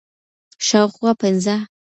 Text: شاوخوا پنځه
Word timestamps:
شاوخوا 0.67 1.11
پنځه 1.21 1.55